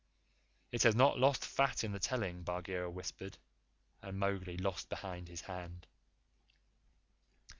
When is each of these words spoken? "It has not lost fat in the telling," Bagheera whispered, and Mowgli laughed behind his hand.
"It 0.71 0.81
has 0.81 0.95
not 0.95 1.19
lost 1.19 1.45
fat 1.45 1.83
in 1.83 1.91
the 1.91 1.99
telling," 1.99 2.41
Bagheera 2.41 2.89
whispered, 2.89 3.37
and 4.01 4.17
Mowgli 4.17 4.57
laughed 4.57 4.89
behind 4.89 5.27
his 5.27 5.41
hand. 5.41 5.85